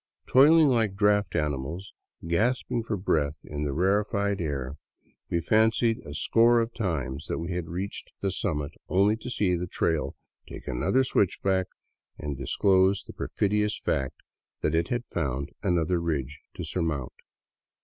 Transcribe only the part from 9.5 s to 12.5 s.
the trail take another switchback and